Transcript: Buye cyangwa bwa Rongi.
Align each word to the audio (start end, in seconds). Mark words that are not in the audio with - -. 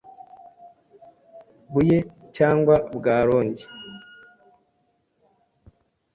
Buye 1.71 1.97
cyangwa 2.35 2.75
bwa 2.95 3.17
Rongi. 3.27 3.65